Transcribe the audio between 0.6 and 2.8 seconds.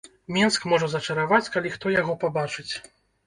можа зачараваць, калі хто яго пабачыць.